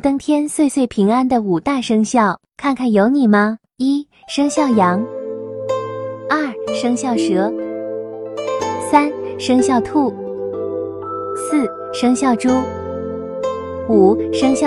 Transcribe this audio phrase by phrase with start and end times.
[0.00, 3.58] 登天岁岁平安的五大生肖看看有你吗？
[3.76, 5.04] 一生肖羊。
[6.30, 7.52] 二生肖蛇。
[8.90, 10.10] 三生肖兔。
[11.36, 12.48] 四生肖猪。
[13.88, 14.66] 五生肖